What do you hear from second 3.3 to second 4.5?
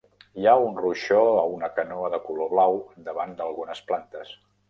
d"algunes plantes.